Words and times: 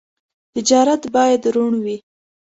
تجارت 0.53 1.01
باید 1.15 1.41
روڼ 1.55 1.71
وي. 1.85 1.97